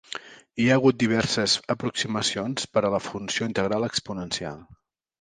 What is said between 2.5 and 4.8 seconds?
per a la funció integral exponencial.